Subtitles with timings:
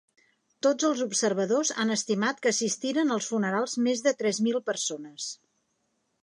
[0.67, 5.29] Tots els observadors han estimat que assistiren als funerals més de tres mil persones.